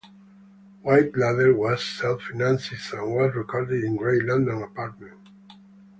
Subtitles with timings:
[0.81, 5.19] "White Ladder" was self-financed and was recorded in Gray's London apartment.